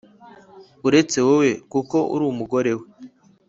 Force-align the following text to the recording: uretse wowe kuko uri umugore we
uretse 0.87 1.17
wowe 1.27 1.49
kuko 1.71 1.97
uri 2.13 2.23
umugore 2.31 2.71
we 2.79 2.85